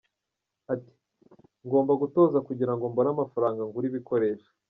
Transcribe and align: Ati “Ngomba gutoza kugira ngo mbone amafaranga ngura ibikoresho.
Ati 0.73 0.91
“Ngomba 1.65 1.91
gutoza 2.01 2.37
kugira 2.47 2.73
ngo 2.75 2.83
mbone 2.91 3.09
amafaranga 3.11 3.61
ngura 3.67 3.85
ibikoresho. 3.91 4.49